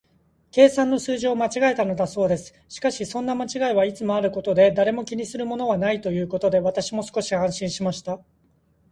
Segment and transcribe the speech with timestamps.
[0.49, 2.55] 計算の数字を間違えたのだそうです。
[2.67, 8.19] しかし、そんな間違いはいつもあることで、誰も気にするものはないというので、私も少し安心しました。